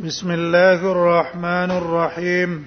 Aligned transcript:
بسم 0.00 0.30
الله 0.30 0.80
الرحمن 0.90 1.70
الرحيم 1.76 2.66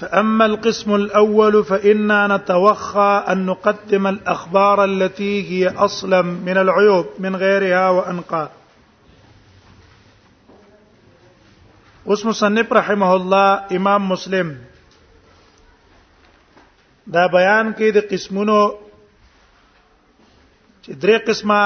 فاما 0.00 0.46
القسم 0.46 0.94
الاول 0.94 1.64
فانا 1.64 2.20
نتوخى 2.36 3.24
ان 3.28 3.46
نقدم 3.46 4.06
الاخبار 4.06 4.84
التي 4.84 5.38
هي 5.50 5.68
اصلا 5.68 6.22
من 6.22 6.58
العيوب 6.58 7.06
من 7.18 7.36
غيرها 7.36 7.90
وانقى 7.90 8.48
اوس 12.08 12.26
صنف 12.28 12.72
رحمه 12.72 13.14
الله 13.16 13.50
امام 13.76 14.06
مسلم 14.08 14.56
دا 17.06 17.26
بیان 17.26 17.72
کې 17.72 17.94
د 18.00 18.10
قسمونو 18.12 18.60
چې 20.86 20.98
درې 21.02 21.18
قسمه 21.30 21.62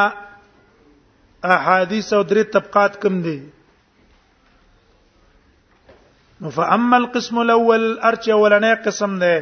احاديث 1.48 2.12
او 2.12 2.22
درې 2.22 2.44
طبقات 2.54 3.00
کوم 3.02 3.20
دي 3.22 3.38
نو 6.40 6.50
فاما 6.56 6.96
القسم 6.96 7.38
الاول 7.38 7.86
ارچ 8.08 8.28
ولنې 8.28 8.74
قسم 8.86 9.14
ده 9.22 9.38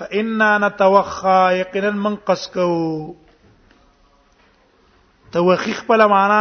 فانا 0.00 0.50
نتوخى 0.62 1.40
يقينا 1.60 1.90
من 2.06 2.16
قسكو 2.30 3.14
توخيخ 5.32 5.80
خپل 5.82 6.06
معنا 6.14 6.40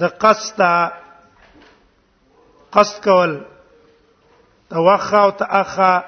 د 0.00 0.04
قستا 0.24 0.72
قست 2.78 3.04
کول 3.04 3.38
توخى 4.70 5.16
او 5.16 5.30
تاخى 5.30 6.04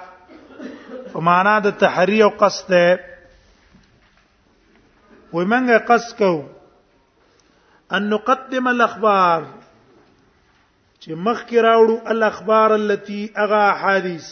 په 1.13 1.21
معنا 1.29 1.55
د 1.69 1.73
تحري 1.85 2.23
او 2.23 2.29
قصد 2.43 2.69
ده 2.75 2.99
ومنګه 5.33 5.89
قسکو 5.93 6.33
ان 7.97 8.05
نقدم 8.11 8.69
الاخبار 8.71 9.43
چې 11.01 11.13
مخکې 11.25 11.65
راوړو 11.67 11.97
الاخبار 12.15 12.75
التي 12.77 13.19
اغا 13.45 13.63
حادث 13.81 14.29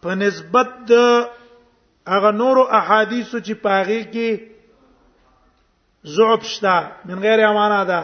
په 0.02 0.16
نسبت 0.22 0.68
د 0.90 0.94
هغه 2.14 2.32
نورو 2.42 2.64
احادیثو 2.80 3.38
چې 3.46 3.54
پاغي 3.66 4.00
کې 4.14 4.30
ضعف 6.16 6.42
شته 6.54 6.78
من 7.12 7.20
غیر 7.26 7.40
امانه 7.52 7.82
ده 7.92 8.02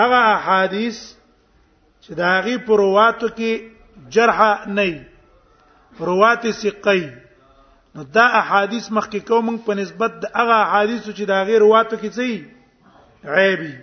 هغه 0.00 0.18
احادیث 0.36 0.98
چې 2.02 2.10
د 2.18 2.20
هغه 2.34 2.54
پرواتو 2.70 3.28
کې 3.38 3.52
جرح 4.16 4.40
نه 4.80 4.90
پروات 5.98 6.42
ثقي 6.64 7.04
نو 7.94 8.00
دا 8.18 8.26
احادیث 8.42 8.86
مخکې 8.96 9.18
کوم 9.30 9.46
په 9.70 9.80
نسبت 9.80 10.12
د 10.22 10.36
هغه 10.40 10.54
احادیثو 10.66 11.10
چې 11.18 11.24
د 11.30 11.42
هغه 11.42 11.54
رواتو 11.66 11.96
کې 12.02 12.10
ځي 12.16 12.30
عیبي 13.38 13.74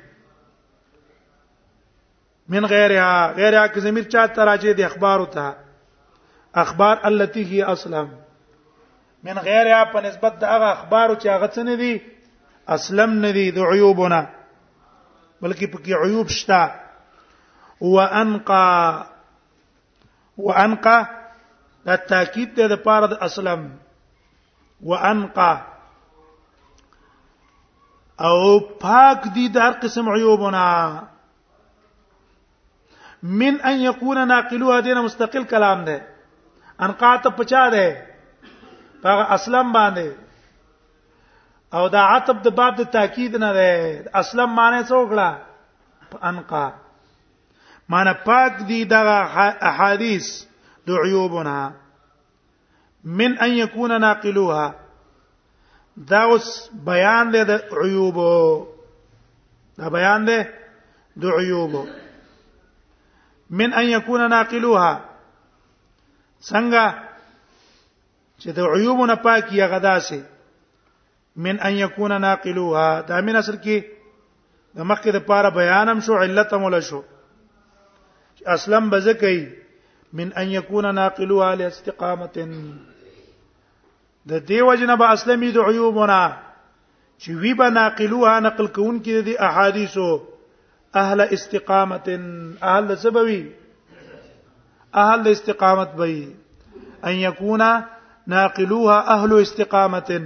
من 2.49 2.65
غیرها 2.65 3.33
غیرها 3.33 3.67
کې 3.67 3.79
زمير 3.85 4.03
چا 4.13 4.25
ته 4.35 4.41
راځي 4.49 4.73
د 4.77 4.81
اخبار 4.85 5.23
ته 5.25 5.55
اخبار 6.61 6.97
التي 7.09 7.41
هي 7.51 7.61
اصلا 7.73 8.03
من 9.27 9.37
غیرها 9.47 9.81
په 9.91 9.99
نسبت 10.05 10.33
د 10.43 10.53
هغه 10.53 10.69
اخبار 10.77 11.09
چې 11.21 11.27
هغه 11.27 11.47
څه 11.53 11.61
نه 11.61 11.75
دي 11.75 12.01
اسلم 12.75 13.13
نه 13.25 13.31
دي 13.37 13.43
د 13.57 13.73
عیوبونه 13.73 14.19
بلکې 15.41 15.67
په 15.73 15.77
کې 15.77 15.93
عیوب 16.03 16.27
شته 16.27 16.75
وانقى 17.81 19.03
وانقى 20.47 20.97
دا 21.89 21.95
تاکید 22.13 22.55
دی 22.55 22.67
د 22.73 22.83
پاره 22.87 23.07
د 23.13 23.23
اسلم 23.29 23.69
وانقى 24.93 25.53
او 28.27 28.35
پاک 28.87 29.21
دي 29.39 29.47
د 29.55 29.65
هر 29.67 29.73
قسم 29.87 30.09
عیوبونه 30.17 30.63
من 33.23 33.61
ان 33.61 33.79
يكون 33.79 34.27
ناقلها 34.27 34.79
دینه 34.79 35.01
مستقل 35.01 35.43
کلام 35.45 35.85
ده 35.85 36.03
انقات 36.81 37.27
پچا 37.27 37.69
ده 37.69 38.07
هغه 39.05 39.33
اسلم 39.35 39.71
باندې 39.73 40.07
او 41.73 41.87
دا 41.87 41.99
عتب 42.07 42.41
د 42.43 42.47
باب 42.55 42.75
د 42.75 42.85
تاکید 42.91 43.35
نه 43.35 43.53
ده 43.53 44.09
اسلم 44.19 44.55
معنی 44.55 44.83
څه 44.83 44.91
وکړه 44.91 46.23
انقا 46.23 46.69
معنی 47.89 48.13
پاک 48.25 48.57
دي 48.63 48.83
دا 48.83 49.21
احادیث 49.61 50.45
د 50.87 50.91
عیوبنا 50.91 51.71
من 53.03 53.37
ان 53.39 53.51
يكون 53.51 54.01
ناقلوها 54.01 54.75
دا 55.97 56.21
اوس 56.23 56.69
بیان 56.73 57.31
دی 57.33 57.43
د 57.43 57.61
عیوبو 57.83 58.65
دا 59.77 59.89
بیان 59.89 60.25
دی 60.27 60.43
د 61.17 61.23
عیوبو 61.37 61.85
من 63.49 63.73
ان 63.73 63.85
يكون 63.85 64.29
ناقلوها 64.29 65.05
څنګه 66.49 66.87
چې 68.41 68.49
د 68.49 68.59
عيوبونه 68.73 69.15
پاکي 69.15 69.63
غدا 69.71 69.99
سي 69.99 70.23
من 71.35 71.59
ان 71.59 71.71
يكون 71.73 72.21
ناقلوها 72.21 73.01
دا 73.01 73.21
من 73.21 73.35
اصل 73.35 73.57
کې 73.63 73.83
د 74.77 74.81
مخکې 74.81 75.13
لپاره 75.15 75.49
بیانم 75.49 75.99
شو 76.05 76.17
علت 76.23 76.53
مولا 76.53 76.79
شو 76.79 77.01
اسلم 78.47 78.89
بزکای 78.89 79.45
من 80.13 80.31
ان 80.37 80.47
يكون 80.47 80.95
ناقلوها 80.95 81.55
لاستقامه 81.55 82.29
د 84.29 84.33
دیو 84.47 84.73
جنب 84.79 85.01
اسلمي 85.03 85.51
د 85.51 85.57
عيوبونه 85.57 86.37
چې 87.21 87.29
وی 87.43 87.53
به 87.61 87.69
ناقلوها 87.69 88.39
نقل 88.45 88.67
کوونکې 88.67 89.25
د 89.27 89.35
احادیثو 89.49 90.11
اهل 90.95 91.21
استقامت 91.21 92.09
اهل 92.63 92.97
سبوي 92.97 93.51
اهل 94.95 95.27
استقامت 95.27 95.87
بي 95.97 96.35
ان 97.05 97.11
يكون 97.11 97.65
ناقلوها 98.27 99.07
اهل 99.13 99.41
استقامت 99.41 100.23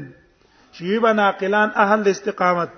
شيبه 0.73 1.11
ناقلان 1.11 1.69
اهل 1.69 2.07
استقامت 2.07 2.69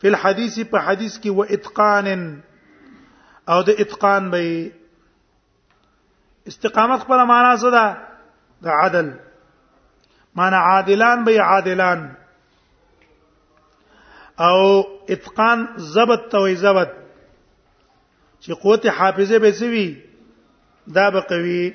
في 0.00 0.08
الحديث 0.08 0.60
په 0.60 0.78
حديث 0.78 1.18
کې 1.18 1.26
و 1.28 1.42
اتقان 1.42 2.40
او 3.48 3.62
د 3.62 3.68
اتقان 3.70 4.30
بي 4.30 4.72
استقامت 6.48 7.00
خپل 7.00 7.24
معنا 7.24 7.56
څه 7.56 7.66
ده 7.66 7.98
د 8.62 8.66
عدل 8.68 9.14
معنا 10.34 10.56
عادلان 10.56 11.24
بي 11.24 11.38
عادلان 11.38 12.08
او 14.40 14.80
اتقان 15.10 15.66
ضبط 15.94 16.30
توي 16.32 16.54
ضبط 16.56 16.90
چې 18.40 18.52
قوت 18.52 18.86
حافظه 18.86 19.38
به 19.38 19.50
سوي 19.52 19.96
دا 20.86 21.10
به 21.10 21.20
قوي 21.30 21.74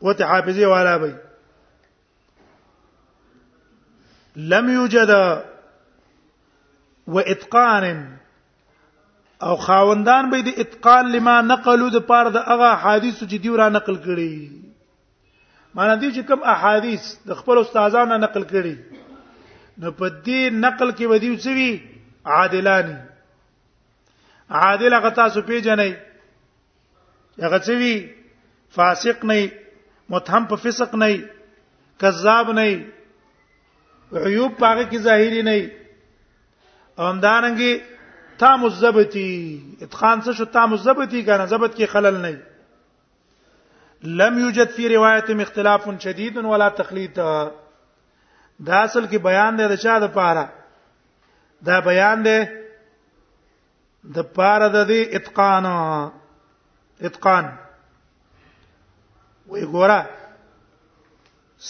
قوت 0.00 0.22
حافظه 0.22 0.66
والا 0.66 0.96
به 0.98 1.14
لم 4.36 4.70
يوجد 4.74 5.14
واتقان 7.06 8.16
او 9.42 9.56
خاوندان 9.56 10.30
به 10.30 10.40
د 10.40 10.48
اتقان 10.60 11.12
لما 11.16 11.40
نقلو 11.40 11.88
د 11.90 11.96
پاره 12.12 12.30
د 12.30 12.36
هغه 12.52 12.70
حدیث 12.84 13.18
چې 13.24 13.40
دی 13.42 13.48
ورا 13.48 13.68
نقل 13.68 13.96
کړي 14.04 14.50
معنی 15.74 16.00
دی 16.00 16.12
چې 16.14 16.26
کوم 16.28 16.42
احادیث 16.56 17.12
د 17.28 17.34
خپل 17.42 17.58
استادانو 17.58 18.16
نقل 18.16 18.42
کړي 18.54 18.98
نو 19.82 19.88
په 19.98 20.06
دې 20.26 20.50
نقل 20.64 20.88
کې 20.98 21.06
ودیو 21.14 21.34
څه 21.42 21.50
وی 21.58 21.70
عادلان 22.36 22.86
عادل 24.64 24.92
هغه 24.98 25.10
تاسو 25.20 25.40
پیژنئ 25.50 25.92
هغه 27.46 27.58
څه 27.66 27.72
وی 27.82 27.92
فاسق 28.78 29.20
نه 29.32 29.36
متهم 30.14 30.44
په 30.52 30.56
فسق 30.64 30.94
نه 31.02 31.08
کذاب 32.04 32.50
نه 32.60 32.64
عیوب 32.72 34.56
پاره 34.64 34.84
کې 34.90 34.98
ظاهری 35.06 35.42
نه 35.50 35.56
اومدانګي 35.60 37.86
تام 38.42 38.60
الزبتی 38.70 39.28
اتقان 39.84 40.18
څه 40.22 40.32
شو 40.40 40.44
تام 40.58 40.72
الزبتی 40.76 41.20
کنه 41.30 41.46
زبط 41.54 41.72
کې 41.78 41.86
خلل 41.94 42.16
نه 42.26 42.34
لم 44.22 44.34
يوجد 44.44 44.68
في 44.76 44.84
روايه 44.96 45.28
اختلاف 45.44 45.82
شديد 46.04 46.34
ولا 46.48 46.68
تقليد 46.82 47.16
دا 48.66 48.74
اصل 48.84 49.04
کې 49.10 49.18
بیان 49.28 49.52
دی 49.58 49.66
د 49.68 49.74
چا 49.82 49.94
د 50.04 50.06
پاره 50.16 50.44
دا 51.66 51.76
بیان 51.88 52.18
دی 52.26 52.38
د 54.14 54.18
پاره 54.36 54.68
د 54.76 54.88
دې 54.90 55.00
اتقان 55.18 55.64
اتقان 57.06 57.44
وی 59.50 59.62
ګوره 59.74 60.00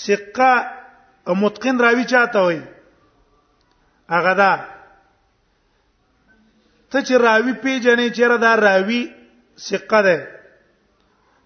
ثقه 0.04 0.54
او 1.28 1.32
متقن 1.42 1.76
راوی 1.84 2.04
چاته 2.12 2.40
وي 2.46 2.60
هغه 4.14 4.32
دا 4.42 4.52
ته 6.90 6.98
چې 7.06 7.14
راوی 7.26 7.52
پیژنې 7.64 8.06
چیرې 8.16 8.38
دا 8.44 8.52
راوی 8.66 9.02
ثقه 9.68 10.00
ده 10.08 10.16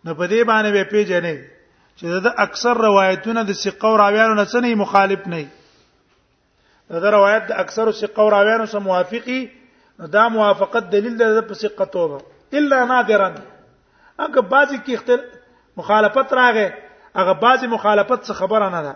نو 0.04 0.10
په 0.18 0.24
دې 0.30 0.40
باندې 0.50 0.70
به 0.76 0.84
پیژنې 0.92 1.36
چې 2.02 2.22
د 2.26 2.38
اکثر 2.44 2.76
روایتونه 2.86 3.40
د 3.48 3.52
ثقه 3.64 3.86
او 3.88 3.96
راویانو 4.02 4.34
نه 4.40 4.44
څه 4.52 4.74
مخالف 4.86 5.22
نه 5.34 5.40
دا 7.04 7.10
روایت 7.16 7.44
د 7.50 7.60
اکثر 7.64 7.86
ثقه 8.02 8.20
او 8.24 8.28
راویانو 8.36 8.66
سره 8.72 8.80
موافقي 8.88 9.40
دا 10.16 10.24
موافقت 10.38 10.84
دلیل 10.96 11.14
ده 11.20 11.26
د 11.38 11.52
ثقه 11.62 11.84
توبه 11.94 12.18
الا 12.62 12.82
نادرا 12.92 13.30
اګه 14.26 14.42
بعضی 14.56 14.78
کې 14.84 14.92
اختل 14.98 15.20
مخالفت 15.84 16.30
راغې 16.42 16.68
هغه 17.20 17.32
بعضی 17.46 17.66
مخالفت 17.78 18.20
څه 18.26 18.32
خبره 18.40 18.68
نه 18.74 18.82
ده 18.82 18.94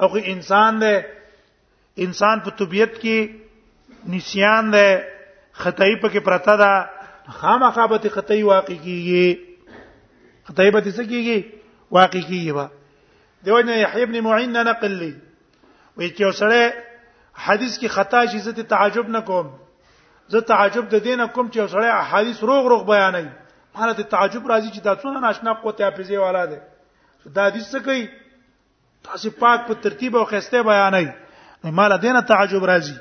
او 0.00 0.06
که 0.16 0.30
انسان 0.36 0.78
ده 0.78 0.94
انسان 2.08 2.40
په 2.48 2.60
طبیعت 2.64 2.94
کې 3.02 3.28
نسیان 4.16 4.70
ده 4.78 4.88
خدای 5.52 5.94
په 6.02 6.08
کې 6.08 6.22
پرتا 6.30 6.56
ده 6.56 6.90
خامخابه 7.44 8.08
خدای 8.18 8.42
واقع 8.42 8.74
کیږي 8.74 9.38
خدای 10.48 10.70
به 10.70 10.80
څه 10.80 11.04
کیږي 11.14 11.40
واقع 11.92 12.18
کیږي 12.26 12.52
با 12.54 12.66
دیو 13.44 13.58
نه 13.66 13.76
یحیی 13.80 14.02
ابن 14.02 14.20
معین 14.28 14.52
نه 14.52 14.62
نقل 14.70 14.92
لی 15.02 15.10
وی 15.96 16.10
چې 16.10 16.34
سره 16.34 16.74
حدیث 17.46 17.78
کې 17.78 17.86
خطا 17.96 18.22
شي 18.32 18.38
زه 18.46 18.52
تعجب 18.72 19.08
نه 19.16 19.20
کوم 19.30 19.50
زه 20.34 20.40
تعجب 20.52 20.88
د 20.96 21.04
دینه 21.08 21.26
کوم 21.28 21.50
چې 21.50 21.58
سره 21.76 21.92
احادیث 21.94 22.42
روغ 22.52 22.66
روغ 22.74 22.84
بیانای 22.92 23.26
ماله 23.74 23.92
ته 24.00 24.10
تعجب 24.14 24.42
راځي 24.46 24.76
چې 24.76 24.80
دا 24.88 24.94
څونه 25.02 25.20
ناشنا 25.26 25.52
قوت 25.64 25.80
حافظه 25.88 26.18
والا 26.24 26.44
ده 26.52 26.62
دا 27.38 27.46
حدیث 27.48 27.68
څه 27.76 27.78
کوي 27.78 28.08
تاسو 29.08 29.30
پاک 29.42 29.66
په 29.66 29.74
ترتیب 29.88 30.16
او 30.20 30.24
خسته 30.34 30.62
بیانای 30.70 31.08
نو 31.64 31.70
مالا 31.80 31.96
دینه 32.06 32.22
تعجب 32.32 32.70
راځي 32.78 32.94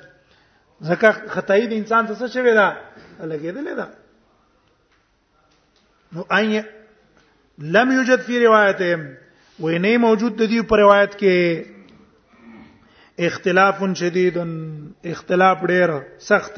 ځکه 0.82 1.12
خدای 1.38 1.68
دې 1.70 1.74
انسان 1.84 2.08
ته 2.12 2.20
څه 2.28 2.32
شوی 2.34 2.54
دا 2.60 2.68
لګیدلې 3.20 3.76
ده 3.78 3.88
نو 6.14 6.26
اي 6.36 6.62
لم 7.62 7.92
یوجد 7.92 8.22
فی 8.26 8.46
روایتهم 8.46 9.18
و 9.60 9.68
نه 9.84 9.98
موجود 9.98 10.36
د 10.42 10.48
دې 10.52 10.62
په 10.70 10.76
روایت 10.82 11.12
کې 11.22 11.36
اختلاف 13.30 13.78
شدید 14.00 14.36
اختلاف 15.14 15.58
ډیر 15.72 15.90
سخت 16.28 16.56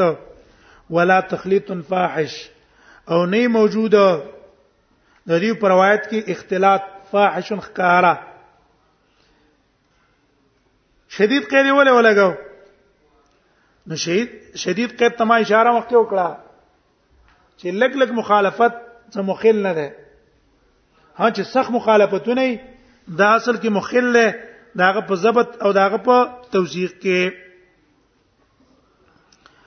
ولا 0.98 1.18
تخلیط 1.32 1.70
فاحش 1.90 2.34
او 3.14 3.20
نه 3.32 3.42
موجود 3.54 3.96
د 3.96 3.98
دې 5.42 5.52
په 5.64 5.68
روایت 5.74 6.04
کې 6.12 6.20
اختلاط 6.36 6.84
فاحش 7.12 7.48
خکارا 7.62 8.14
شدید 11.18 11.44
قید 11.56 11.68
ولې 11.78 11.92
ولګو 11.98 12.32
نو 13.88 13.94
شدید 14.06 14.30
شدید 14.66 14.90
قید 15.00 15.14
ته 15.18 15.24
ما 15.26 15.36
اشاره 15.48 15.72
وکړه 15.80 16.30
چې 17.58 17.68
لګ 17.82 17.92
لګ 18.00 18.10
مخالفت 18.22 18.74
څه 19.14 19.20
مخیل 19.34 19.58
نه 19.68 19.74
ده 19.82 19.90
ها 21.22 21.30
چې 21.32 21.42
سخت 21.54 21.72
مخالفتونه 21.74 22.44
دا 23.22 23.30
اصل 23.40 23.56
کې 23.62 23.70
مخل 23.78 24.06
له 24.18 24.28
داغه 24.82 25.02
په 25.10 25.18
ضبط 25.24 25.58
او 25.68 25.72
داغه 25.78 25.98
په 26.06 26.46
توثیق 26.54 26.94
کې 27.06 29.58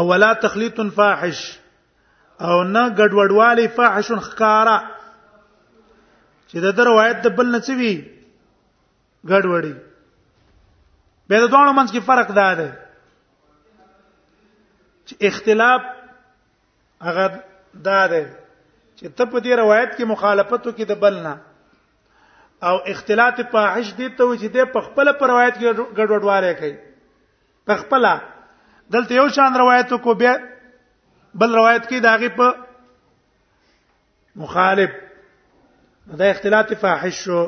او 0.00 0.02
ولا 0.10 0.30
تخلیط 0.42 0.80
فاحش 0.98 1.40
او 2.48 2.62
نه 2.74 2.82
ګډوډوالی 2.98 3.66
فاحش 3.78 4.10
خکارا 4.26 4.74
چې 6.48 6.56
د 6.66 6.76
در 6.80 6.84
روایت 6.90 7.24
د 7.28 7.34
بل 7.40 7.46
نه 7.54 7.60
چوي 7.70 7.94
ګډوډي 9.28 9.74
به 11.28 11.40
د 11.46 11.48
دوه 11.54 11.72
منځ 11.72 11.88
کې 11.94 12.00
فرق 12.12 12.28
دا 12.42 12.50
دی 12.60 12.68
چې 15.06 15.14
اختلاف 15.32 15.82
هغه 17.08 17.24
دا 17.90 18.00
دی 18.14 18.24
چې 19.00 19.08
ته 19.18 19.24
په 19.32 19.38
دې 19.44 19.52
روایت 19.60 19.90
کې 19.96 20.04
مخالفتو 20.12 20.70
کې 20.76 20.84
د 20.90 20.94
بلنا 21.04 21.32
او 22.70 22.74
اختلاط 22.94 23.36
فاحش 23.52 23.86
دي 24.00 24.08
ته 24.16 24.24
چې 24.40 24.48
د 24.56 24.66
پخپل 24.74 25.06
پر 25.20 25.26
روایت 25.32 25.54
کې 25.60 25.66
ګډوډواره 25.98 26.50
کوي 26.60 26.76
پخپل 27.70 28.04
دلته 28.96 29.12
یو 29.20 29.26
شان 29.36 29.50
روایتو 29.62 29.96
کو 30.06 30.10
بیا 30.22 30.34
بل 31.42 31.50
روایت 31.60 31.84
کې 31.88 31.98
داغه 32.08 32.28
په 32.40 32.48
مخالف 34.42 34.92
دا 36.20 36.26
اختلاط 36.34 36.68
فاحش 36.84 37.16
شو 37.30 37.40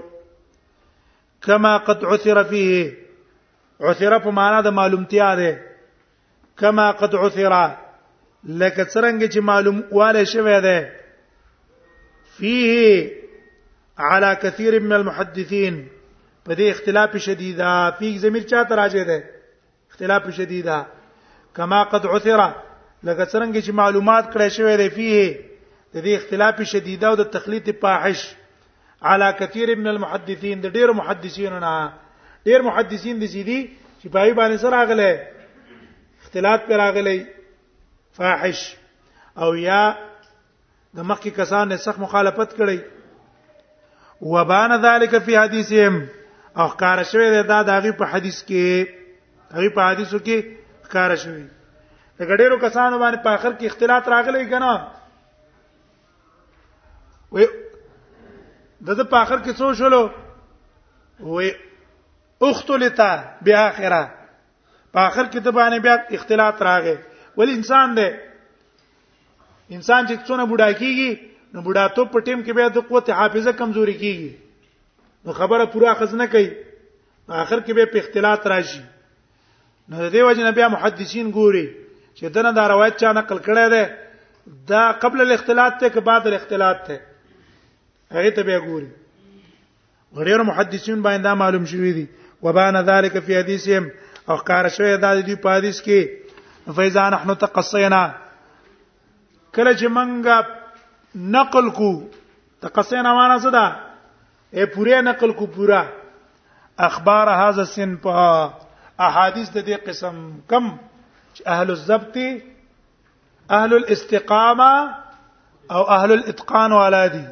کما 1.49 1.73
قد 1.91 2.05
عثر 2.15 2.41
فيه 2.55 3.91
عثر 3.91 4.19
په 4.19 4.31
معنا 4.41 4.59
د 4.71 4.77
معلومتیا 4.81 5.29
ده 5.45 5.51
کما 6.65 6.91
قد 7.05 7.15
عثر 7.27 7.53
لکه 8.45 8.85
څنګه 8.95 9.27
چې 9.35 9.41
معلوم 9.53 9.83
واله 10.01 10.25
شوی 10.35 10.59
ده 10.71 10.75
فيه 12.39 13.11
على 13.99 14.37
كثير 14.43 14.81
من 14.81 14.93
المحدثين 14.93 15.89
په 16.49 16.55
دې 16.55 16.67
اختلاف 16.75 17.17
شدیدا 17.17 17.91
فيه 17.99 18.19
ضمیر 18.19 18.43
چاته 18.43 18.75
راځي 18.75 19.05
ده 19.09 19.25
اختلاف 19.91 20.29
شدیدا 20.37 20.85
کما 21.57 21.83
قد 21.85 22.07
عثر 22.07 22.41
لکه 23.07 23.25
څنګه 23.33 23.61
چې 23.67 23.71
معلومات 23.81 24.25
کړه 24.35 24.49
شوې 24.57 24.77
ده 24.81 24.89
فيه 24.89 25.39
د 25.95 26.05
دې 26.05 26.13
اختلاف 26.21 26.63
شدیدا 26.63 27.09
او 27.09 27.15
د 27.17 27.25
تخلیط 27.37 27.71
فاحش 27.83 28.27
على 29.03 29.33
كثير 29.39 29.77
من 29.77 29.87
المحدثين 29.89 30.61
د 30.61 30.67
ډیر 30.79 30.93
محدثینو 31.01 31.59
نه 31.59 31.93
ډیر 32.47 32.63
محدثین 32.71 33.19
د 33.21 33.25
سيدي 33.35 33.61
چې 34.03 34.07
پای 34.17 34.33
باندې 34.35 34.57
سره 34.57 34.71
راغله 34.71 35.29
اختلاط 36.23 36.67
پر 36.69 36.77
راغلی 36.85 37.19
فاحش 38.19 38.65
او 39.39 39.55
یا 39.57 39.83
د 40.97 40.99
مخکې 41.11 41.31
کسان 41.39 41.65
نه 41.73 41.77
سخت 41.85 41.99
مخالفت 42.05 42.51
کړي 42.59 42.79
وبان 44.33 44.71
ذلک 44.87 45.13
فی 45.27 45.35
حدیثهم 45.43 45.95
او 46.59 46.67
ښکار 46.73 46.99
شوی 47.13 47.29
دا 47.53 47.59
د 47.69 47.71
هغه 47.79 47.93
په 48.01 48.05
حدیث 48.15 48.39
کې 48.51 48.65
هغه 49.57 49.71
په 49.77 49.83
حدیثو 49.91 50.19
کې 50.27 50.37
ښکار 50.87 51.11
شوی 51.23 51.45
د 51.45 52.21
ګډیرو 52.31 52.57
کسانو 52.65 52.95
باندې 53.03 53.19
په 53.27 53.31
اخر 53.37 53.53
کې 53.59 53.65
اختلاط 53.71 54.05
راغلی 54.15 54.45
کنا 54.55 54.73
وې 57.33 57.47
دغه 58.89 59.05
په 59.15 59.19
اخر 59.25 59.39
کې 59.47 59.53
څه 59.59 59.65
شولو 59.83 60.03
وې 61.21 61.51
اختلطا 62.51 63.13
باخره 63.49 64.03
په 64.97 65.01
اخر 65.09 65.25
کې 65.33 65.39
د 65.47 65.49
باندې 65.61 65.79
بیا 65.89 65.95
اختلاط 66.21 66.63
راغی 66.71 66.97
ول 67.41 67.51
انسان 67.51 67.89
دی 67.97 68.09
انسان 69.75 70.07
چې 70.07 70.29
څونه 70.29 70.45
بوډا 70.53 70.71
کیږي 70.81 71.11
نو 71.55 71.59
بوډا 71.67 71.85
ته 71.99 72.09
په 72.15 72.19
ټیم 72.29 72.41
کې 72.45 72.53
به 72.59 72.69
د 72.77 72.87
قوت 72.89 73.11
حافظه 73.19 73.53
کمزوري 73.61 73.95
کیږي 74.03 74.31
نو 75.27 75.33
خبره 75.41 75.65
پوره 75.75 75.95
خزنه 76.01 76.27
کوي 76.35 76.49
اخر 77.45 77.61
کې 77.65 77.73
به 77.79 77.85
په 77.93 77.99
اختلاط 78.03 78.47
راشي 78.53 78.83
نو 79.89 79.97
د 79.97 80.11
دې 80.13 80.23
وجه 80.29 80.49
نبی 80.49 80.69
محدثین 80.77 81.31
ګوري 81.33 81.67
چې 82.17 82.25
دنه 82.39 82.53
دا 82.61 82.67
روایت 82.75 82.97
چا 83.03 83.13
نقل 83.19 83.39
کړی 83.39 83.69
دی 83.75 83.85
دا 84.75 84.83
قبل 85.05 85.21
الاختلاط 85.27 85.79
ته 85.83 85.89
که 85.97 86.01
بعد 86.09 86.27
الاختلاط 86.33 86.83
ته 86.89 86.99
هغه 88.11 88.31
ته 88.41 88.49
به 88.49 88.61
ګوري 88.61 88.91
غړي 90.17 90.43
محدثین 90.53 91.03
باندې 91.03 91.41
معلوم 91.45 91.67
شوی 91.75 91.93
دي 92.01 92.07
وبان 92.47 92.83
ذلك 92.93 93.19
في 93.29 93.39
حديثهم 93.41 93.91
او 94.33 94.37
کار 94.51 94.69
شوی 94.77 94.97
دا 94.97 95.15
د 95.21 95.27
دې 95.27 95.45
په 95.47 95.57
حدیث 95.59 95.81
کې 95.89 96.77
فیزا 96.81 97.05
نحنو 97.13 97.35
تقصینا 97.45 98.03
کله 99.57 99.73
چې 99.81 99.87
منګه 99.87 100.47
نقل 101.15 101.69
کو 101.79 101.89
تقسین 102.65 103.05
معنا 103.05 103.37
څه 103.39 103.51
ده 103.57 103.67
اے 104.57 104.67
پوره 104.77 105.01
نقل 105.09 105.33
کو 105.41 105.47
پورا 105.59 105.83
اخبار 106.89 107.27
هاذا 107.35 107.65
سن 107.75 107.95
په 108.07 108.31
احادیث 109.09 109.51
د 109.57 109.69
دې 109.69 109.85
قسم 109.91 110.23
کم 110.53 110.73
اهل 111.47 111.71
الضبط 111.77 112.17
اهل 113.51 113.75
الاستقامه 113.75 114.95
او 115.71 115.91
اهل 115.91 116.13
الاتقان 116.17 116.73
ولادي 116.79 117.25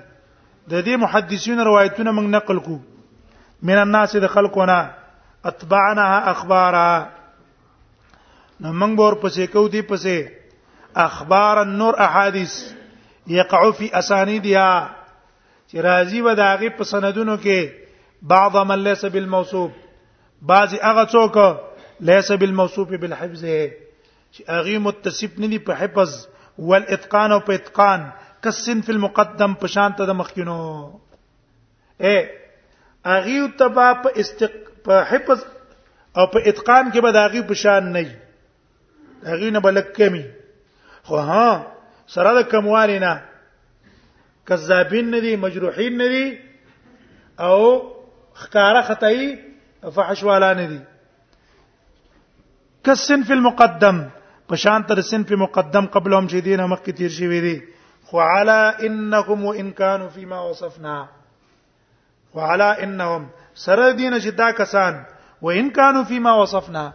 د 0.71 0.85
دې 0.85 0.97
محدثین 1.05 1.61
روایتونه 1.69 2.11
موږ 2.11 2.25
نقل 2.37 2.59
کو 2.67 2.77
من 3.71 3.77
الناس 3.85 4.17
د 4.27 4.35
خلقنا 4.35 4.81
اتبعناها 5.53 6.29
اخبارا 6.35 6.89
نو 8.61 8.73
موږ 8.83 9.05
ور 9.05 9.19
پسې 9.23 9.53
کو 9.57 9.65
دي 9.77 9.83
پسې 9.95 10.40
اخبار 10.97 11.63
النور 11.63 11.95
احاديث 12.05 12.73
يقع 13.27 13.71
في 13.71 13.99
اسانيدها 13.99 14.91
چې 15.73 15.77
راځي 15.79 16.21
و 16.23 16.33
داغي 16.35 16.69
په 16.69 16.85
سندونو 16.85 17.37
کې 17.37 18.25
بعض 18.33 18.57
من 18.71 18.79
ليس 18.85 19.05
بالموصوف 19.05 19.71
بعض 20.43 20.75
هغه 20.75 21.05
څوک 21.05 21.39
ليس 22.11 22.33
بالموصوف 22.33 22.89
بالحفظ 22.89 23.45
چې 24.33 24.43
هغه 24.49 24.79
متصف 24.89 25.39
ندي 25.39 25.59
په 25.69 25.73
حفظ 25.75 26.17
والاتقان 26.59 27.33
او 27.33 27.41
په 27.41 27.55
اتقان 27.55 28.11
المقدم 28.89 29.55
بشانت 29.55 29.67
شان 29.73 29.93
ته 29.97 30.05
د 30.05 30.11
مخکینو 30.23 31.01
إيه، 32.01 33.47
تبا 33.59 33.93
استق 34.21 34.53
په 34.85 35.03
حفظ 35.11 35.41
او 36.17 36.27
په 36.27 36.49
اتقان 36.49 36.93
کې 36.93 36.99
به 37.03 37.11
د 37.11 37.17
هغه 37.31 37.43
په 37.47 37.55
شان 37.65 37.93
نه 37.93 38.11
هغه 39.27 39.51
نه 39.51 39.61
خو 41.07 41.17
ها 41.31 41.49
سره 42.15 42.31
د 42.39 42.49
کموالی 42.53 42.99
نه 43.05 43.15
کذابین 44.49 45.07
ندي 45.15 45.35
مجروحین 45.45 45.95
ندي 46.03 46.27
او 47.49 47.59
خکاره 48.45 48.83
خطای 48.89 49.29
فحشوالا 49.95 50.53
ندي 50.63 50.81
کسن 52.85 53.23
فی 53.29 53.33
المقدم 53.33 54.01
په 54.49 54.57
شان 54.65 54.83
تر 54.91 55.01
سن 55.11 55.23
په 55.25 55.37
مقدم 55.45 55.87
قبل 55.97 56.13
هم 56.19 56.29
شیدین 56.35 56.61
مخکې 56.61 56.93
تیر 56.97 57.11
شوی 57.19 57.41
دی 57.47 57.59
خو 58.11 58.21
علا 58.21 58.61
انهم 58.79 59.45
وان 59.45 59.71
كانوا 59.71 60.09
فيما 60.09 60.41
وصفنا 60.51 60.99
وعلى 62.35 62.71
انهم 62.87 63.29
سره 63.67 63.93
دینه 63.93 64.19
چې 64.21 64.29
دا 64.43 64.51
کسان 64.63 65.01
وان 65.43 65.71
كانوا 65.71 66.05
فيما 66.13 66.35
وصفنا 66.41 66.91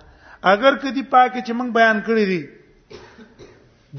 اگر 0.50 0.76
کدی 0.82 1.04
پاکه 1.04 1.44
چې 1.48 1.52
موږ 1.52 1.70
بیان 1.80 2.02
کړی 2.04 2.26
دي 2.32 2.55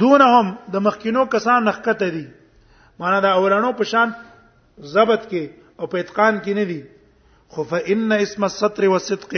دونهم 0.00 0.46
د 0.72 0.76
مخکینو 0.86 1.24
کسان 1.34 1.64
نخکته 1.70 2.08
دي 2.14 2.26
معنا 3.02 3.20
دا 3.26 3.30
اولانو 3.42 3.72
په 3.80 3.84
شان 3.92 4.08
ضبط 4.94 5.22
کې 5.30 5.42
او 5.78 5.86
په 5.94 6.04
اتقان 6.04 6.34
کې 6.44 6.52
نه 6.58 6.64
دي 6.70 6.80
خو 7.54 7.64
فإن 7.74 8.12
اسم 8.26 8.44
الستر 8.48 8.84
والصدق 8.94 9.32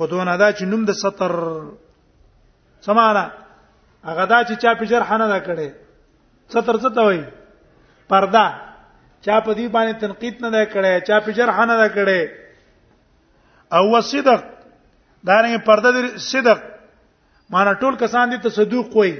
خودونه 0.00 0.36
دا 0.42 0.48
چې 0.52 0.62
نوم 0.72 0.84
د 0.90 0.98
ستر 1.02 1.32
سمانا 2.88 3.24
هغه 4.10 4.24
دا 4.34 4.38
چې 4.48 4.62
چا 4.66 4.74
په 4.82 4.92
جرح 4.94 5.12
نه 5.22 5.26
دا 5.34 5.38
کړي 5.46 5.68
ستر 6.56 6.76
څه 6.82 6.94
ته 6.94 7.00
وایي 7.08 7.22
پردا 8.12 8.46
چا 9.24 9.40
په 9.40 9.54
دې 9.54 9.66
باندې 9.76 9.94
تنقید 10.04 10.42
نه 10.46 10.50
دا 10.58 10.64
کړي 10.76 11.06
چا 11.10 11.20
په 11.26 11.30
جرح 11.40 11.64
نه 11.64 11.76
دا 11.84 11.88
کړي 11.94 12.20
او 13.76 13.82
وصدق 13.96 14.44
دا 15.30 15.40
نه 15.46 15.58
پرده 15.72 16.14
صدق 16.28 16.60
معنا 17.56 17.78
ټول 17.82 17.98
کسان 18.06 18.30
دي 18.34 18.38
ته 18.46 18.56
صدوق 18.60 18.94
وایي 19.00 19.16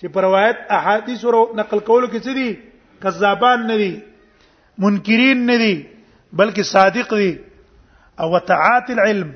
چې 0.00 0.06
پر 0.14 0.22
روایت 0.24 0.56
احادیث 0.78 1.24
ورو 1.24 1.42
نقل 1.56 1.78
کولو 1.90 2.06
کې 2.06 2.18
څه 2.26 2.32
دي 2.38 2.48
کذابان 3.04 3.66
نه 3.68 3.76
دي 3.76 4.02
منکرین 4.84 5.46
نه 5.50 5.56
دي 5.64 5.74
بلکې 6.36 6.62
صادق 6.72 7.14
دي 7.22 7.30
او 8.24 8.30
وتعات 8.34 8.90
العلم 8.96 9.30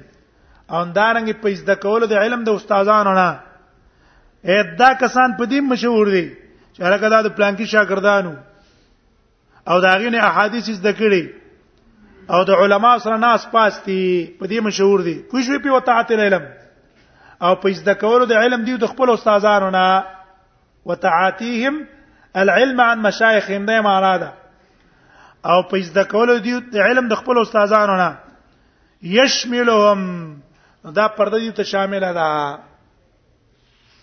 او 0.71 0.83
اندارنګ 0.85 1.29
په 1.45 1.49
زده 1.63 1.75
کولو 1.87 2.07
د 2.15 2.27
علم 2.27 2.45
د 2.49 2.59
استادانو 2.59 3.15
نه 3.21 3.29
اېدا 4.45 4.91
کسان 5.05 5.37
په 5.41 5.45
دې 5.45 5.61
مشهور 5.73 6.11
دي 6.17 6.27
چې 6.75 6.81
هغه 6.89 7.23
د 7.29 7.37
پلانکی 7.41 7.67
شاګردانو 7.67 8.35
او 9.71 9.81
داغې 9.81 10.11
نه 10.17 10.29
احادیث 10.31 10.71
زده 10.71 10.93
کړي 10.93 11.25
او 12.37 12.45
د 12.53 12.63
علما 12.63 12.93
سره 13.07 13.17
ناس 13.25 13.47
پاس 13.57 13.81
دي 13.87 14.03
په 14.39 14.47
دې 14.47 14.61
مشهور 14.69 15.03
دي 15.09 15.15
کوم 15.31 15.43
شی 15.49 15.59
په 15.65 15.77
وتعت 15.81 16.11
العلم 16.17 16.47
او 17.47 17.55
په 17.65 17.71
زده 17.83 17.95
کولو 18.03 18.27
د 18.31 18.47
علم 18.47 18.65
دی 18.67 18.77
د 18.85 18.95
خپل 18.95 19.11
استادانو 19.15 19.71
نه 19.75 19.87
وتعاتيهم 20.85 21.87
العلم 22.37 22.81
عن 22.81 22.99
مشایخهم 23.03 23.67
دې 23.67 23.81
معنا 23.85 24.17
ده 24.17 24.33
او 25.47 25.63
په 25.71 25.81
ځد 25.85 26.07
کولو 26.11 26.39
دی 26.47 26.61
علم 26.89 27.09
د 27.09 27.15
خپل 27.21 27.39
استادانو 27.43 27.97
نه 27.97 28.19
يشملهم 29.13 30.93
دا 31.01 31.07
پرده 31.09 31.39
دي 31.39 31.51
ته 31.61 31.71
شامل 31.73 32.01
ده 32.01 32.29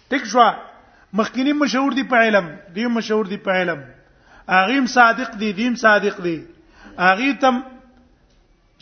ټیک 0.10 0.26
شو 0.34 0.48
مخکینی 1.20 1.54
مشهور 1.62 1.94
دي 2.02 2.08
په 2.14 2.28
علم 2.28 2.52
دی 2.78 2.86
مشهور 2.98 3.28
دي 3.34 3.38
په 3.48 3.52
علم 3.62 3.82
اغیم 4.62 4.86
صادق 4.96 5.36
دي 5.44 5.52
دیم 5.62 5.76
صادق 5.84 6.22
دي 6.28 6.38
اغی 7.12 7.34
تم 7.46 7.60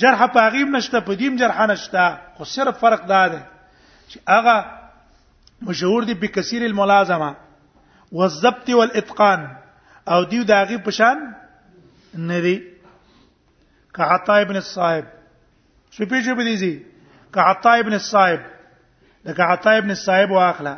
جرح 0.01 0.25
په 0.25 0.45
اغیم 0.47 0.75
نشته 0.75 0.99
په 0.99 1.13
دیم 1.21 1.35
جرح 1.41 1.65
نشته 1.71 2.07
خو 2.37 2.45
صرف 2.51 2.77
فرق 2.79 3.05
ده 3.05 3.47
چې 4.09 4.17
اغه 4.27 4.65
مشهور 5.67 6.03
دي 6.09 6.15
په 6.23 6.27
کثیر 6.37 6.63
الملازمه 6.67 7.33
والضبط 8.13 8.69
والاتقان 8.69 9.47
او 10.07 10.23
دیو 10.23 10.43
داغي 10.43 10.77
پشان 10.77 11.17
ندي 12.17 12.57
که 13.95 14.03
عطا 14.03 14.35
ابن 14.35 14.55
الصائب 14.55 15.05
شو 15.91 16.03
پیږي 16.05 16.33
به 16.37 16.43
دي 16.43 16.85
که 17.33 17.39
عطا 17.41 17.71
ابن 17.73 17.93
الصائب 17.93 18.39
لکه 19.25 19.43
عطا 19.43 19.69
ابن 19.77 19.89
الصائب 19.91 20.31
واخلا 20.31 20.77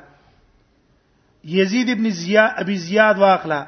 يزيد 1.44 1.90
ابن 1.90 2.10
زياد 2.10 2.52
ابي 2.58 2.78
زياد 2.78 3.18
واخلا 3.20 3.68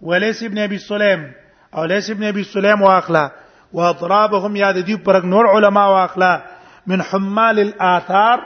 وليس 0.00 0.42
ابن 0.42 0.58
ابي 0.58 0.78
سليم 0.78 1.32
او 1.74 1.84
ليس 1.84 2.10
ابن 2.10 2.24
ابي 2.24 2.44
سليم 2.44 2.82
واخلا 2.82 3.30
واضرابهم 3.72 4.56
یاد 4.56 4.78
دی 4.86 4.96
پر 4.96 5.20
نور 5.22 5.48
علما 5.54 5.86
واخلا 5.86 6.40
من 6.86 7.00
حمال 7.02 7.58
الاثار 7.58 8.38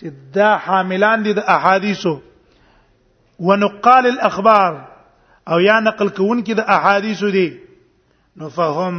چې 0.00 0.06
دا 0.34 0.56
حاملان 0.56 1.22
دي 1.24 1.32
د 1.32 1.38
احادیثو 1.38 2.18
ونقال 3.38 4.06
الاخبار 4.06 4.88
او 5.48 5.60
یا 5.60 5.80
نقل 5.80 6.08
کون 6.08 6.42
کې 6.44 6.52
د 6.56 6.70
احادیث 6.76 7.20
دي 7.36 7.48
نو 8.36 8.48
فهم 8.48 8.98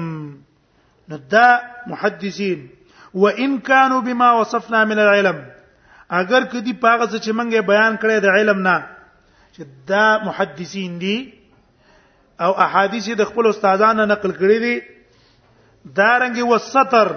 نو 1.09 1.17
دا 1.33 1.47
محدثین 1.87 2.67
وان 3.23 3.59
كانوا 3.59 3.99
بما 4.07 4.31
وصفنا 4.39 4.83
من 4.91 4.99
العلم 5.05 5.43
اگر 6.21 6.43
کدی 6.51 6.73
پاغه 6.73 7.19
چې 7.19 7.29
منګه 7.29 7.59
بیان 7.71 7.97
کړي 7.97 8.19
د 8.19 8.25
علم 8.39 8.61
نه 8.67 8.83
چې 9.53 9.61
دا 9.93 10.05
محدثین 10.29 10.99
دي 11.01 11.17
او 12.47 12.51
احادیث 12.67 13.09
د 13.21 13.31
خپل 13.31 13.47
استادانو 13.49 14.05
نقل 14.13 14.31
کړي 14.33 14.59
دي 14.59 14.81
دا 16.01 16.09
رنګي 16.19 16.41
وستر 16.41 17.15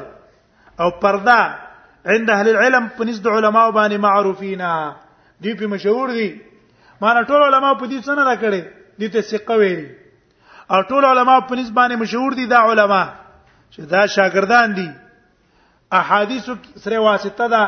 او 0.85 0.91
پردا 1.03 1.41
عند 2.15 2.31
اهل 2.37 2.49
العلم 2.53 2.87
په 2.99 3.05
نسد 3.09 3.27
علماء 3.27 3.67
باندې 3.71 3.95
معروفینا 4.07 4.71
دي 5.45 5.55
په 5.61 5.67
مشهور 5.75 6.11
دي 6.21 6.31
مانه 7.03 7.23
ټول 7.29 7.41
علما 7.45 7.71
په 7.81 7.87
دې 7.91 8.01
څه 8.05 8.15
نه 8.15 8.23
راکړي 8.31 8.63
دې 9.01 9.09
ته 9.13 9.21
ثقه 9.31 9.57
ویلي 9.59 9.89
او 10.75 10.81
ټول 10.91 11.05
علما 11.13 11.37
په 11.51 11.55
نسبانه 11.61 11.97
مشهور 12.03 12.33
دي 12.41 12.45
دا 12.53 12.59
علما 12.73 13.01
چې 13.73 13.81
دا 13.95 14.03
شاګردان 14.17 14.75
دي 14.81 14.89
احادیث 16.01 16.45
سره 16.85 16.99
واسطه 17.07 17.49
ده 17.49 17.63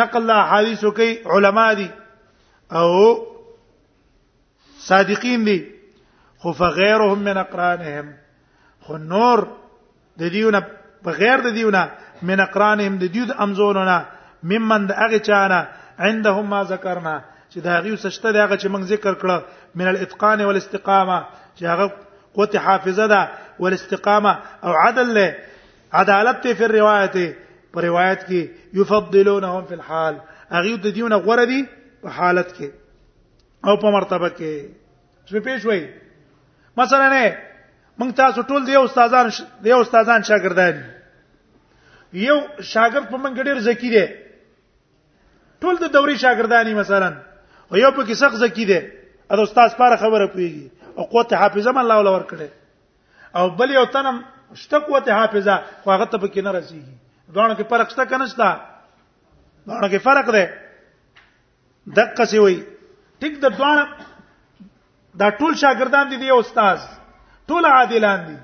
نقل 0.00 0.30
احادیث 0.36 0.82
کوي 0.98 1.12
علما 1.36 1.66
دي 1.80 1.88
او 2.78 2.88
صادقین 4.88 5.44
دي 5.48 5.58
خو 6.44 6.52
فغيرهم 6.62 7.18
من 7.26 7.36
اقرانهم 7.42 8.08
خو 8.88 8.96
نور 9.12 9.44
د 10.22 10.32
دیونه 10.38 10.64
بغیر 11.08 11.38
د 11.46 11.54
دیونه 11.60 11.88
من 12.30 12.40
اقرانهم 12.46 12.98
د 13.04 13.14
دیو 13.14 13.24
د 13.30 13.38
امزورونه 13.46 13.94
ممن 14.54 14.86
د 14.90 15.00
اغه 15.06 15.18
چانه 15.30 15.60
عندهم 16.08 16.50
ما 16.56 16.62
ذکرنا 16.72 17.14
چې 17.54 17.60
دا 17.64 17.78
غي 17.86 17.90
وسشته 17.94 18.30
دا 18.36 18.44
هغه 18.44 18.56
چې 18.60 18.68
موږ 18.74 18.82
ذکر 18.92 19.14
کړه 19.22 19.36
من 19.80 19.86
الاتقان 19.92 20.40
والاستقامه 20.44 21.16
چې 21.56 21.62
هغه 21.72 21.86
قوت 22.36 22.54
حافظه 22.66 23.04
ده 23.12 23.22
والاستقامه 23.58 24.32
او 24.64 24.72
عدل 24.84 25.08
له 25.14 25.28
عدالت 26.00 26.40
ته 26.46 26.52
په 26.60 26.64
روایت 26.74 27.16
په 27.72 27.78
روایت 27.86 28.20
کې 28.28 28.40
يفضلونهم 28.80 29.62
في 29.68 29.74
الحال 29.76 30.14
هغه 30.56 30.76
د 30.86 30.96
دیونه 30.96 31.16
غوړه 31.26 31.44
دي 31.50 31.60
په 32.06 32.14
حالت 32.18 32.48
کې 32.56 32.68
او 33.68 33.76
په 33.84 33.90
مرتبه 33.96 34.28
کې 34.36 34.52
څه 35.28 35.36
پېښ 35.46 35.60
وای 35.68 35.82
مثلا 36.80 37.06
نه 37.14 37.28
موږ 37.98 38.12
تاسو 38.12 38.42
ټول 38.48 38.66
دی 38.72 38.74
استادان 38.80 39.30
دی 39.68 39.72
استادان 39.76 40.20
شاګردان 40.28 40.76
یو 42.24 42.40
شاګرد 42.72 43.06
په 43.12 43.22
منګ 43.24 43.36
ډیر 43.50 43.60
زکی 43.68 43.92
دی 43.94 44.04
ټول 45.62 45.80
د 45.84 45.92
دوري 45.98 46.16
شاګردانی 46.24 46.74
مثلا 46.80 47.12
او 47.72 47.76
یو 47.76 47.90
په 47.90 48.04
کې 48.04 48.14
سخت 48.22 48.34
زکی 48.40 48.64
دی 48.70 48.78
او 49.30 49.40
استاد 49.42 49.68
سپاره 49.74 49.96
خبره 50.02 50.26
کوي 50.34 50.50
او 50.98 51.04
قوت 51.12 51.32
حافظه 51.40 51.72
م 51.72 51.78
الله 51.82 51.98
ولور 52.00 52.22
کړي 52.22 52.48
او 53.38 53.44
بل 53.60 53.70
یو 53.76 53.84
تنم 53.96 54.20
شته 54.62 54.78
قوت 54.88 55.08
حافظه 55.16 55.56
خو 55.84 55.90
هغه 55.92 56.04
ته 56.04 56.18
پکې 56.24 56.46
نه 56.46 56.52
رسیږي 56.58 56.94
دونه 57.34 57.54
کې 57.54 57.62
فرق 57.74 57.90
شته 57.94 58.04
کنه 58.12 58.26
شته 58.26 58.60
دونه 59.66 59.88
کې 59.88 59.96
فرق 59.96 60.32
دی 60.32 60.46
دقه 62.00 62.24
سی 62.32 62.38
وای 62.44 62.58
ټیک 63.22 63.40
د 63.46 63.56
دونه 63.62 63.86
دا 65.22 65.30
ټول 65.30 65.58
شاګردان 65.64 66.10
دي 66.12 66.16
دی 66.24 66.30
استاد 66.36 66.78
ټول 67.52 67.70
عادلان 67.72 68.26
دي 68.26 68.36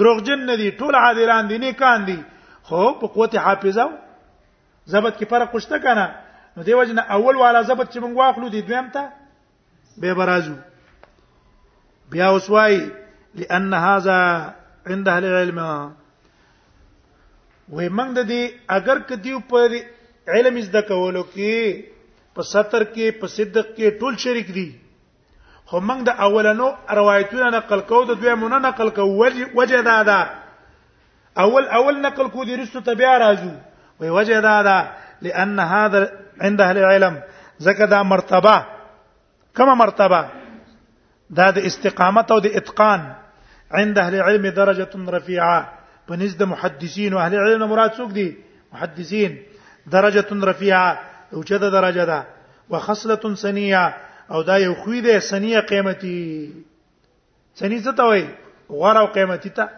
دروغجن 0.00 0.44
نه 0.50 0.56
دي 0.62 0.70
ټول 0.82 0.94
عادلان 1.04 1.48
دي 1.54 1.58
نه 1.64 1.72
کان 1.84 2.04
دي 2.10 2.18
خو 2.70 2.82
په 3.04 3.14
قوت 3.16 3.36
حافظه 3.46 3.86
زبط 4.84 5.18
کې 5.18 5.24
فرق 5.34 5.56
شته 5.66 5.78
کنه 5.86 6.10
نو 6.56 6.62
دیو 6.62 6.82
جن 6.84 6.98
اول 7.06 7.36
والا 7.36 7.62
زبط 7.68 7.88
چې 7.92 7.98
مونږ 8.00 8.16
واخلو 8.16 8.48
دی 8.54 8.60
دویم 8.70 8.86
ته 8.92 9.02
به 10.02 10.10
برازو 10.20 10.54
بیا 12.14 12.28
وسوای 12.36 12.76
لان 13.42 13.72
هاذا 13.74 14.16
عند 14.92 15.06
اهل 15.14 15.24
العلم 15.30 15.58
وې 17.72 17.88
موږ 17.88 18.12
د 18.18 18.20
دې 18.30 18.42
اگر 18.76 18.96
کدیو 19.08 19.36
پر 19.52 19.68
علم 20.36 20.54
زده 20.68 20.80
کولو 20.88 21.22
کې 21.34 21.52
په 22.38 22.42
ستر 22.52 22.82
کې 22.84 23.10
په 23.20 23.26
صدق 23.34 23.66
کې 23.76 23.86
ټول 24.00 24.14
شریک 24.24 24.48
دي 24.56 24.70
خو 25.72 25.78
موږ 25.90 26.00
د 26.08 26.10
اولنو 26.26 26.68
روایتونو 27.00 27.46
نقل 27.56 27.80
کوو 27.92 28.04
د 28.08 28.10
دویمونو 28.22 28.58
نقل 28.64 28.88
کوو 28.96 29.18
وجه 29.54 29.80
دا 29.90 29.98
ده 30.10 30.20
اول 31.44 31.64
اول 31.80 31.94
نقل 32.08 32.26
کو 32.30 32.40
دي 32.48 32.54
رسو 32.62 32.80
تبع 32.90 33.10
راځو 33.24 33.52
وې 34.00 34.08
وجه 34.18 34.38
دا 34.48 34.56
ده 34.68 34.76
لان 35.28 35.56
هذا 35.74 36.00
عند 36.40 36.60
اهل 36.60 36.78
العلم 36.78 37.22
زکه 37.58 37.86
دا 37.86 38.02
مرتبه 38.02 38.64
کومه 39.56 39.74
مرتبه 39.74 40.24
دا 41.36 41.50
د 41.50 41.58
استقامت 41.58 42.30
او 42.32 42.38
د 42.40 42.46
اتقان 42.46 43.14
عند 43.70 43.98
اهل 43.98 44.14
العلم 44.14 44.46
درجه 44.50 44.88
رفيعه 45.16 45.68
په 46.08 46.12
محدثين 46.12 46.44
محدثین 46.44 47.12
او 47.12 47.18
اهل 47.20 47.34
علم 47.34 47.68
مراد 47.70 47.90
څوک 47.96 48.10
دي 48.16 48.28
محدثین 48.72 49.32
درجه 49.90 50.26
رفيعه 50.50 50.88
او 51.32 51.44
چه 51.48 51.58
درجه 51.58 52.04
ده 52.10 52.20
وخصله 52.70 53.34
سنيه 53.34 53.94
او 54.32 54.42
دا 54.42 54.56
یو 54.58 54.74
خوې 54.82 55.00
ده 55.06 55.18
سنيه 55.18 55.60
قیمتي 55.60 56.52
سني 57.54 57.80
څه 57.82 57.92
ته 57.96 58.02
وایي 58.02 58.26
غره 58.70 58.98
او 59.00 59.06
قیمتي 59.06 59.48
ته 59.50 59.68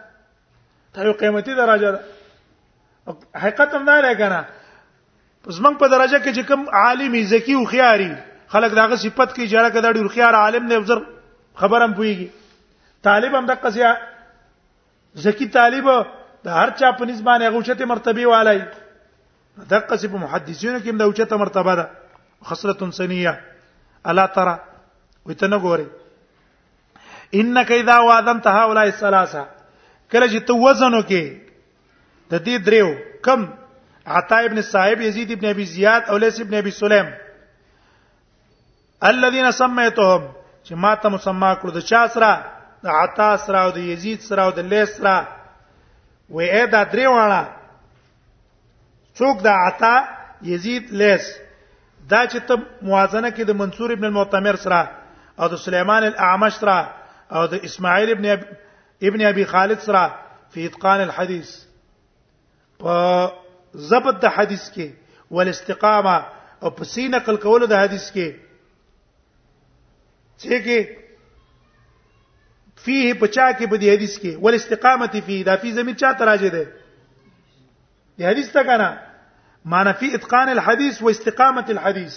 ته 0.93 1.05
یو 1.05 1.13
قیمتي 1.13 1.55
درجه 1.55 1.91
ده 1.91 1.99
حقیقت 3.35 3.69
هم 3.73 3.85
دا 3.85 3.99
لري 4.01 4.15
کنه 4.17 4.45
پس 5.43 5.59
موږ 5.63 5.75
په 5.79 5.87
درجه 5.91 6.19
کې 6.23 6.31
چې 6.35 6.43
کوم 6.47 6.61
عالمي 6.81 7.21
زکی 7.29 7.53
او 7.59 7.63
خياري 7.71 8.11
خلک 8.53 8.75
داغه 8.79 8.95
صفت 9.03 9.29
کې 9.35 9.43
اجاره 9.43 9.69
کړه 9.69 9.89
ډېر 9.95 10.07
خيار 10.15 10.33
عالم 10.41 10.67
نه 10.71 10.75
وزر 10.83 10.99
خبرم 11.61 11.93
پويږي 11.95 12.27
طالب 13.07 13.33
هم 13.37 13.45
دغه 13.51 13.69
ځای 13.77 13.95
زکی 15.23 15.47
طالب 15.55 15.85
د 15.89 16.47
هر 16.59 16.69
چا 16.81 16.91
په 16.99 17.05
نسبت 17.09 17.41
هغه 17.45 17.55
اوچته 17.59 17.85
مرتبه 17.89 18.27
والای 18.33 18.59
دغه 19.69 19.97
څه 19.97 20.07
په 20.13 20.17
محدثینو 20.21 20.79
کې 20.79 20.89
هم 20.95 21.01
د 21.01 21.09
اوچته 21.09 21.35
مرتبه 21.41 21.75
ده 21.75 21.89
خصله 22.51 22.89
سنیه 22.99 23.35
الا 24.11 24.25
ترى 24.37 24.55
ویتنه 25.31 25.59
ګوري 25.65 25.87
انک 27.43 27.71
اذا 27.79 27.99
وادنت 28.11 28.47
هؤلاء 28.53 28.83
الثلاثه 28.93 29.43
کله 30.11 30.27
چې 30.27 30.47
تو 30.47 30.55
وزنو 30.63 31.01
کې 31.11 32.31
د 32.31 32.47
دې 32.47 32.65
دریو 32.69 32.89
کم 33.27 33.45
عطاء 34.05 34.45
ابن 34.45 34.61
صاحب 34.61 35.01
يزيد 35.01 35.31
ابن 35.31 35.47
ابي 35.49 35.65
زياد 35.65 36.01
او 36.03 36.17
ليس 36.17 36.41
ابن 36.41 36.53
ابي 36.55 36.71
سليم 36.71 37.11
الذين 39.03 39.51
سميتهم 39.51 40.31
چې 40.69 40.73
ما 40.73 40.95
ته 40.95 41.09
مسما 41.09 41.53
کړو 41.53 41.71
د 41.71 41.77
چا 41.79 42.07
سره 42.15 42.43
د 42.83 42.87
عطا 43.01 43.35
سره 43.45 43.57
او 43.59 43.69
د 43.71 43.77
یزید 43.77 44.21
سره 44.21 44.41
او 44.43 44.49
د 44.51 44.59
لیس 44.59 44.97
سره 44.97 45.27
وې 46.31 46.65
دا 46.71 46.83
درې 46.83 47.05
واړه 47.05 47.47
څوک 49.19 49.41
د 49.41 49.47
عطا 49.47 50.07
یزید 50.41 50.89
لیس 50.91 51.31
دا 52.09 52.25
چې 52.27 52.39
ته 52.47 52.57
موازنه 52.81 53.29
کې 53.29 53.43
د 53.49 53.55
منصور 53.59 53.91
ابن 53.91 54.05
المعتمر 54.05 54.55
سره 54.55 54.91
او 55.39 55.47
د 55.47 55.55
سليمان 55.65 56.03
الاعمش 56.03 56.53
سره 56.53 56.93
او 57.31 57.45
د 57.45 57.53
اسماعیل 57.71 58.11
ابن 58.11 58.25
ابن 59.11 59.21
ابي 59.27 59.45
خالد 59.53 59.79
سره 59.79 60.15
په 60.55 60.65
اتقان 60.65 61.01
الحديث 61.01 61.51
په 62.79 63.42
ضبط 63.75 64.21
د 64.21 64.25
حدیث 64.35 64.69
کې 64.73 64.87
ول 65.33 65.47
استقامه 65.49 66.15
او 66.63 66.69
پسې 66.77 67.03
نقل 67.15 67.35
کول 67.45 67.61
د 67.69 67.73
حدیث 67.83 68.11
کې 68.11 68.27
چې 70.41 70.55
کې 70.65 70.79
فيه 72.83 73.13
پچا 73.21 73.47
کې 73.57 73.65
په 73.71 73.75
دې 73.81 73.87
حدیث 73.95 74.15
کې 74.21 74.31
ول 74.45 74.53
استقامت 74.59 75.13
فيه 75.25 75.43
دا 75.49 75.55
فيه 75.65 75.73
زمين 75.79 75.95
چا 75.95 76.11
تراجه 76.21 76.49
ده 76.55 76.63
دې 78.17 78.25
حدیث 78.29 78.49
ته 78.57 78.63
کنه 78.63 78.89
معنی 79.73 79.91
فی 79.99 80.13
اتقان 80.15 80.49
الحديث 80.49 81.01
و 81.01 81.07
استقامت 81.09 81.69
الحديث 81.75 82.15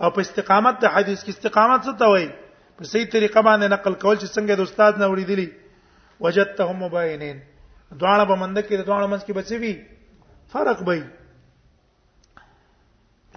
او 0.00 0.10
په 0.10 0.20
استقامت 0.20 0.76
د 0.84 0.94
حدیث 0.94 1.24
کې 1.24 1.28
استقامت 1.28 1.80
څه 1.86 1.94
ته 1.98 2.06
وایي 2.12 2.30
په 2.78 2.84
صحیح 2.92 3.06
طریقه 3.12 3.40
باندې 3.42 3.66
نقل 3.76 3.94
کول 3.94 4.16
چې 4.18 4.28
څنګه 4.34 4.54
د 4.56 4.60
استاد 4.62 4.94
نه 4.98 5.06
وریدلی 5.10 5.48
وجدتهم 6.20 6.76
مباینین 6.84 7.38
دواړه 8.00 8.24
به 8.24 8.36
مند 8.36 8.58
کې 8.58 8.76
دواړه 8.86 9.08
منځ 9.12 9.22
کې 9.26 9.32
بچوي 9.38 9.74
فرق 10.52 10.82
بې 10.82 11.02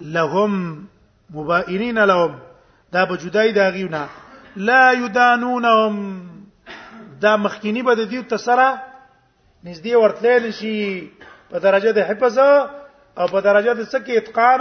لهم 0.00 0.86
مبائنین 1.30 1.98
لهم 1.98 2.38
دا 2.92 3.04
به 3.04 3.16
جدای 3.16 3.52
داغیونه 3.52 4.08
لا 4.56 4.92
یدانونهم 4.92 6.20
دا 7.20 7.36
مخکینی 7.36 7.82
به 7.82 7.94
د 7.94 8.10
دې 8.10 8.28
تسره 8.30 8.82
نږدې 9.64 9.92
ورتلل 9.94 10.52
شي 10.52 11.10
په 11.50 11.58
درجه 11.58 11.92
د 11.92 11.98
حفظ 11.98 12.38
او 13.18 13.26
په 13.28 13.40
درجه 13.40 13.74
د 13.74 13.82
سکه 13.84 14.12
اتقان 14.16 14.60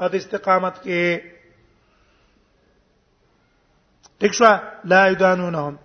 او 0.00 0.08
د 0.08 0.14
استقامت 0.14 0.74
کې 0.84 1.20
تخوا 4.20 4.58
لا 4.84 5.08
یدانونهم 5.08 5.78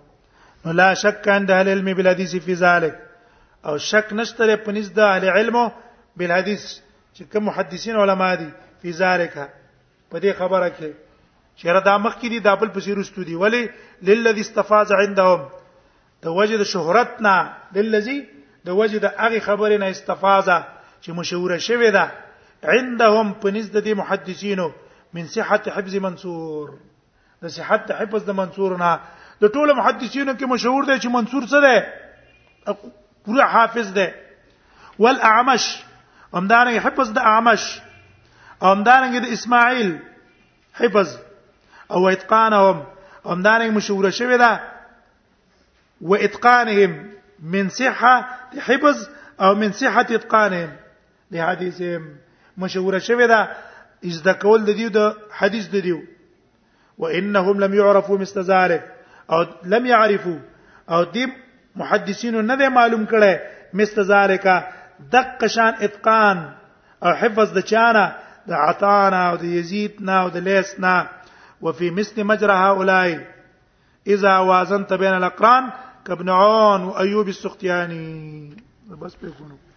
نو 0.65 0.71
لا 0.71 0.93
شک 0.93 1.27
عند 1.27 1.51
اهل 1.51 1.67
العلم 1.67 1.93
بالحديث 1.93 2.35
في 2.35 2.53
ذلك 2.53 2.99
او 3.65 3.77
شک 3.77 4.07
نشته 4.13 4.55
په 4.57 4.71
نزد 4.71 4.99
اهل 4.99 5.29
علم 5.29 5.71
بل 6.17 6.31
حدیث 6.31 6.63
چې 7.13 7.21
کوم 7.33 7.43
محدثین 7.45 7.95
علما 8.01 8.33
دي 8.39 8.49
فی 8.81 8.91
ذالک 9.01 9.35
په 10.11 10.19
دې 10.19 10.33
خبره 10.39 10.69
کې 10.69 10.93
چې 11.55 11.65
را 11.77 11.81
دامخ 11.85 12.15
کې 12.17 12.27
دي 12.29 12.39
دابل 12.49 12.67
په 12.77 12.85
سیرستو 12.85 13.23
دي 13.29 13.35
ولی 13.43 13.61
للذي 14.09 14.41
استفاز 14.47 14.91
عندهم 14.97 15.47
د 16.27 16.35
وجد 16.39 16.63
شهرتنا 16.73 17.35
للذي 17.75 18.17
د 18.69 18.79
وجد 18.81 19.03
هغه 19.05 19.39
خبره 19.49 19.77
نه 19.77 19.85
استفازه 19.95 20.57
چې 21.01 21.09
مشهوره 21.09 21.59
شوې 21.59 21.91
ده 21.93 22.11
عندهم 22.75 23.35
پنځ 23.41 23.71
د 23.75 23.85
دې 23.85 23.97
محدثینو 24.03 24.69
من 25.17 25.27
صحت 25.35 25.67
حفظ 25.75 25.95
منصور 26.07 26.71
د 27.43 27.47
صحت 27.57 27.91
حفظ 27.99 28.23
د 28.31 28.39
منصور 28.39 28.77
نه 28.77 28.99
د 29.43 29.53
ټولو 29.57 29.75
محدثینو 29.81 30.37
کې 30.37 30.43
مشهور 30.55 30.85
دی 30.89 30.97
چې 30.99 31.07
منصور 31.07 31.43
څه 31.51 31.67
دی 31.67 32.97
پوره 33.27 33.43
حافظ 33.53 33.93
دی 33.99 34.07
والاعمش 35.05 35.65
امدارنګ 36.33 36.77
حفظ 36.85 37.09
د 37.17 37.19
عامش 37.31 37.63
امدارنګ 38.71 39.15
د 39.21 39.25
اسماعیل 39.35 39.89
حفظ 40.79 41.07
او 41.93 42.01
اتقانهم 42.09 42.77
امدارنګ 43.33 43.71
مشوره 43.77 44.11
شوی 44.19 44.37
دا 44.43 44.51
و 46.01 46.15
اتقانهم 46.15 46.93
من 47.53 47.69
صحه 47.79 48.25
حفظ 48.67 49.07
او 49.45 49.55
من 49.61 49.71
صحه 49.81 50.05
اتقانهم 50.17 50.71
د 51.33 51.43
حدیث 51.47 51.81
مشوره 52.63 52.99
شوی 53.09 53.27
دا 53.33 53.41
از 54.11 54.23
د 54.29 54.39
کول 54.45 54.63
د 54.69 54.79
دیو 54.79 54.89
د 55.01 55.11
حدیث 55.41 55.67
د 55.75 55.85
دیو 55.89 55.99
وانهم 57.03 57.59
لم 57.65 57.73
يعرفوا 57.81 58.17
مثل 58.17 58.51
او 59.31 59.45
لم 59.73 59.85
يعرفوا 59.85 60.39
او 60.95 61.03
دي 61.15 61.23
محدثینو 61.79 62.41
نه 62.41 62.69
معلوم 62.75 63.03
کړي 63.07 63.35
مثل 63.81 64.37
کا 64.43 64.59
دقه 65.11 65.47
شان 65.47 65.73
اتقان 65.81 66.37
او 67.03 67.11
حفظ 67.21 67.49
د 67.57 67.59
چانه 67.69 68.05
د 68.47 68.51
عطانا 68.69 69.19
او 69.29 69.35
د 69.37 69.43
یزید 69.57 69.93
نا 70.07 70.15
او 70.23 70.29
د 70.29 70.37
لیس 70.47 70.69
نا 70.83 70.95
وفي 71.63 71.87
مثل 71.97 72.17
مجرى 72.29 72.55
هؤلاء 72.65 73.07
اذا 74.13 74.33
وازنت 74.49 74.93
بين 75.01 75.13
الاقران 75.21 75.63
كابن 76.05 76.29
عون 76.29 76.81
وايوب 76.83 77.27
السختياني 77.27 78.53
بس 79.01 79.15
بيكونوا 79.21 79.68